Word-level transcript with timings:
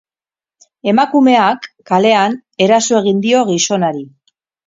Emakumeak 0.93 1.67
kalean 1.91 2.39
eraso 2.67 2.97
egin 3.01 3.23
dio 3.29 3.43
gizonari. 3.53 4.05